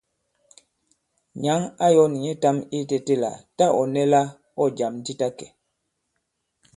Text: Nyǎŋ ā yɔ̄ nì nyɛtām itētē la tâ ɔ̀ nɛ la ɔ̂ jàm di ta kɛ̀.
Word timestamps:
Nyǎŋ 1.41 1.61
ā 1.85 1.87
yɔ̄ 1.95 2.07
nì 2.11 2.17
nyɛtām 2.25 2.57
itētē 2.77 3.15
la 3.23 3.31
tâ 3.57 3.65
ɔ̀ 3.79 3.85
nɛ 3.93 4.01
la 4.13 4.21
ɔ̂ 4.61 4.65
jàm 4.77 4.93
di 5.05 5.13
ta 5.19 5.27
kɛ̀. 5.37 5.49